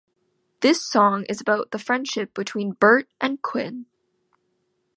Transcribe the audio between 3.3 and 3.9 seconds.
Quinn.